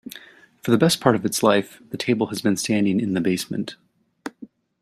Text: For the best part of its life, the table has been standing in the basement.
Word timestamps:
For 0.63 0.71
the 0.71 0.79
best 0.79 0.99
part 0.99 1.15
of 1.15 1.25
its 1.25 1.43
life, 1.43 1.79
the 1.91 1.95
table 1.95 2.25
has 2.29 2.41
been 2.41 2.57
standing 2.57 2.99
in 2.99 3.13
the 3.13 3.21
basement. 3.21 3.75